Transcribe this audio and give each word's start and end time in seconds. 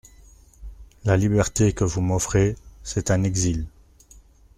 La 1.05 1.15
liberté 1.15 1.73
que 1.73 1.83
vous 1.83 2.01
m'offrez, 2.01 2.55
c'est 2.81 3.11
un 3.11 3.21
exil. 3.23 3.67